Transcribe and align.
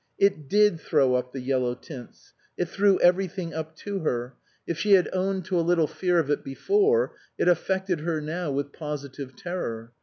It 0.17 0.49
did 0.49 0.79
throw 0.79 1.13
up 1.13 1.31
the 1.31 1.41
yellow 1.41 1.75
tints. 1.75 2.33
It 2.57 2.65
threw 2.69 2.99
everything 3.01 3.53
up 3.53 3.75
to 3.85 3.99
her. 3.99 4.33
If 4.65 4.79
she 4.79 4.93
had 4.93 5.07
owned 5.13 5.45
to 5.45 5.59
a 5.59 5.61
little 5.61 5.85
fear 5.85 6.17
of 6.17 6.31
it 6.31 6.43
before, 6.43 7.13
it 7.37 7.47
affected 7.47 7.99
her 7.99 8.19
now 8.19 8.49
with 8.49 8.73
positive 8.73 9.35
terror. 9.35 9.91